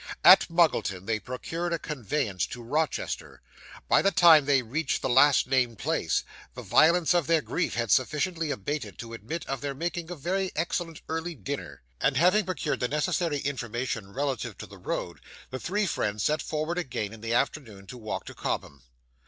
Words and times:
At 0.23 0.49
Muggleton 0.49 1.05
they 1.05 1.19
procured 1.19 1.73
a 1.73 1.77
conveyance 1.77 2.47
to 2.47 2.63
Rochester. 2.63 3.43
By 3.87 4.01
the 4.01 4.09
time 4.09 4.45
they 4.45 4.63
reached 4.63 5.03
the 5.03 5.09
last 5.09 5.45
named 5.45 5.77
place, 5.77 6.23
the 6.55 6.63
violence 6.63 7.13
of 7.13 7.27
their 7.27 7.41
grief 7.43 7.75
had 7.75 7.91
sufficiently 7.91 8.49
abated 8.49 8.97
to 8.97 9.13
admit 9.13 9.45
of 9.45 9.61
their 9.61 9.75
making 9.75 10.09
a 10.09 10.15
very 10.15 10.51
excellent 10.55 11.03
early 11.07 11.35
dinner; 11.35 11.83
and 11.99 12.17
having 12.17 12.47
procured 12.47 12.79
the 12.79 12.87
necessary 12.87 13.41
information 13.41 14.11
relative 14.11 14.57
to 14.57 14.65
the 14.65 14.79
road, 14.79 15.19
the 15.51 15.59
three 15.59 15.85
friends 15.85 16.23
set 16.23 16.41
forward 16.41 16.79
again 16.79 17.13
in 17.13 17.21
the 17.21 17.35
afternoon 17.35 17.85
to 17.85 17.95
walk 17.99 18.25
to 18.25 18.33
Cobham. 18.33 18.81